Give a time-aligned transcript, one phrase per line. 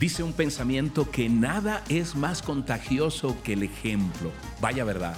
[0.00, 4.32] Dice un pensamiento que nada es más contagioso que el ejemplo.
[4.58, 5.14] Vaya verdad.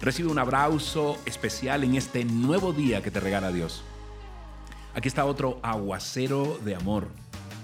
[0.00, 3.84] Recibe un abrazo especial en este nuevo día que te regala Dios.
[4.92, 7.06] Aquí está otro aguacero de amor.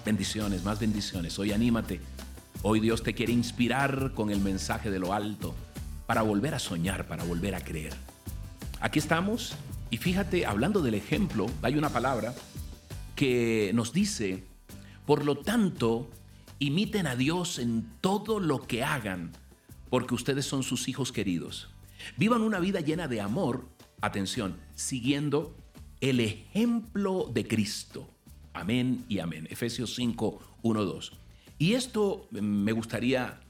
[0.07, 1.37] Bendiciones, más bendiciones.
[1.41, 2.01] Hoy anímate.
[2.63, 5.57] Hoy Dios te quiere inspirar con el mensaje de lo alto
[6.07, 7.95] para volver a soñar, para volver a creer.
[8.81, 9.57] Aquí estamos
[9.91, 12.33] y fíjate, hablando del ejemplo, hay una palabra
[13.17, 14.52] que nos dice
[15.07, 16.11] por lo tanto,
[16.59, 19.33] imiten a Dios en todo lo que hagan,
[19.91, 21.69] porque ustedes son sus hijos queridos.
[22.17, 23.69] Vivan una vida llena de amor,
[24.01, 25.57] atención, siguiendo
[26.01, 28.09] el ejemplo de Cristo.
[28.55, 29.47] Amén y amén.
[29.51, 31.13] Efesios 5, 1, 2.
[31.59, 33.41] Y esto mm, me gustaría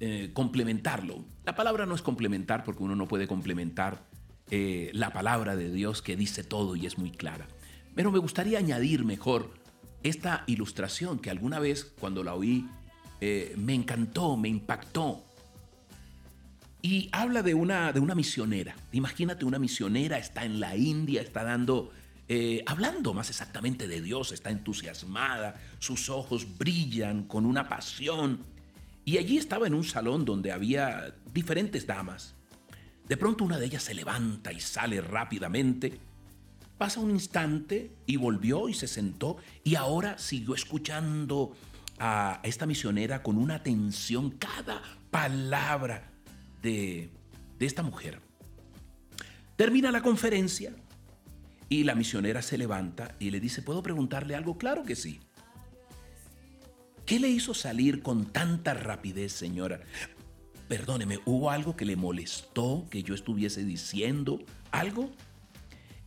[0.00, 1.24] eh, complementarlo.
[1.44, 4.06] La palabra no es complementar porque uno no puede complementar
[4.50, 7.48] eh, la palabra de Dios que dice todo y es muy clara.
[7.94, 9.50] Pero me gustaría añadir mejor
[10.02, 12.66] esta ilustración que alguna vez cuando la oí
[13.20, 15.24] eh, me encantó, me impactó.
[16.80, 18.76] Y habla de una, de una misionera.
[18.92, 21.92] Imagínate una misionera, está en la India, está dando,
[22.28, 28.44] eh, hablando más exactamente de Dios, está entusiasmada, sus ojos brillan con una pasión.
[29.04, 32.34] Y allí estaba en un salón donde había diferentes damas.
[33.08, 35.98] De pronto una de ellas se levanta y sale rápidamente
[36.78, 41.56] Pasa un instante y volvió y se sentó y ahora siguió escuchando
[41.98, 46.12] a esta misionera con una atención cada palabra
[46.62, 47.10] de,
[47.58, 48.20] de esta mujer.
[49.56, 50.72] Termina la conferencia
[51.68, 54.56] y la misionera se levanta y le dice, ¿puedo preguntarle algo?
[54.56, 55.20] Claro que sí.
[57.04, 59.80] ¿Qué le hizo salir con tanta rapidez, señora?
[60.68, 64.38] Perdóneme, ¿hubo algo que le molestó que yo estuviese diciendo?
[64.70, 65.10] ¿Algo?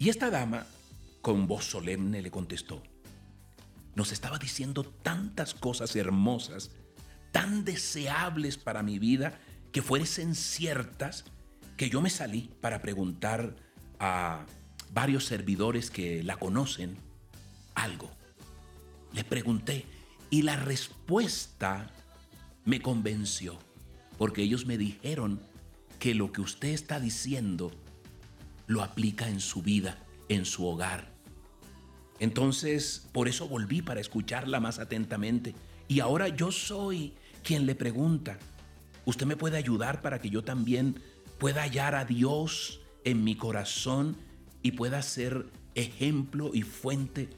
[0.01, 0.65] Y esta dama,
[1.21, 2.81] con voz solemne, le contestó,
[3.93, 6.71] nos estaba diciendo tantas cosas hermosas,
[7.31, 9.39] tan deseables para mi vida,
[9.71, 11.25] que fuesen ciertas,
[11.77, 13.55] que yo me salí para preguntar
[13.99, 14.47] a
[14.91, 16.97] varios servidores que la conocen
[17.75, 18.09] algo.
[19.13, 19.85] Le pregunté
[20.31, 21.91] y la respuesta
[22.65, 23.59] me convenció,
[24.17, 25.39] porque ellos me dijeron
[25.99, 27.71] que lo que usted está diciendo
[28.71, 29.97] lo aplica en su vida,
[30.29, 31.11] en su hogar.
[32.19, 35.53] Entonces, por eso volví para escucharla más atentamente.
[35.89, 38.39] Y ahora yo soy quien le pregunta,
[39.03, 41.01] ¿usted me puede ayudar para que yo también
[41.37, 44.15] pueda hallar a Dios en mi corazón
[44.61, 47.29] y pueda ser ejemplo y fuente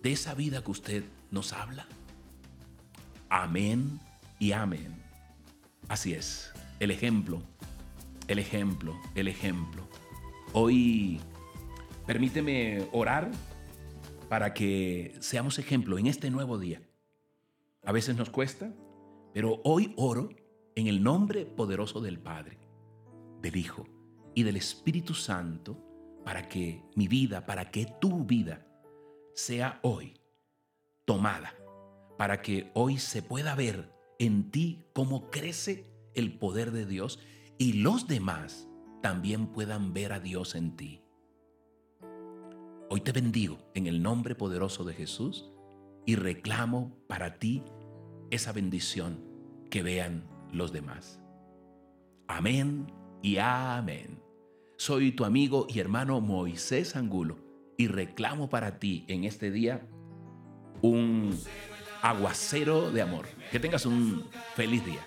[0.00, 1.88] de esa vida que usted nos habla?
[3.30, 3.98] Amén
[4.38, 4.94] y amén.
[5.88, 7.42] Así es, el ejemplo,
[8.28, 9.88] el ejemplo, el ejemplo.
[10.60, 11.20] Hoy
[12.04, 13.30] permíteme orar
[14.28, 16.82] para que seamos ejemplo en este nuevo día.
[17.84, 18.74] A veces nos cuesta,
[19.32, 20.30] pero hoy oro
[20.74, 22.58] en el nombre poderoso del Padre,
[23.40, 23.86] del Hijo
[24.34, 25.78] y del Espíritu Santo
[26.24, 28.66] para que mi vida, para que tu vida
[29.36, 30.14] sea hoy
[31.04, 31.54] tomada,
[32.16, 37.20] para que hoy se pueda ver en ti cómo crece el poder de Dios
[37.58, 38.67] y los demás
[39.00, 41.02] también puedan ver a Dios en ti.
[42.90, 45.50] Hoy te bendigo en el nombre poderoso de Jesús
[46.06, 47.62] y reclamo para ti
[48.30, 49.22] esa bendición
[49.70, 51.20] que vean los demás.
[52.26, 52.92] Amén
[53.22, 54.22] y amén.
[54.76, 57.36] Soy tu amigo y hermano Moisés Angulo
[57.76, 59.86] y reclamo para ti en este día
[60.82, 61.36] un
[62.02, 63.26] aguacero de amor.
[63.50, 65.00] Que tengas un feliz día.